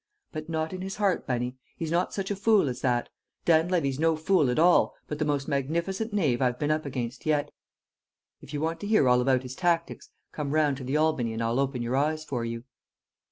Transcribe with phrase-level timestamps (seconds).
[0.31, 3.09] But not in his heart, Bunny; he's not such a fool as that.
[3.45, 7.23] Dan Levy's no fool at all, but the most magnificent knave I've been up against
[7.27, 7.51] yet.
[8.41, 11.43] If you want to hear all about his tactics, come round to the Albany and
[11.43, 12.63] I'll open your eyes for you."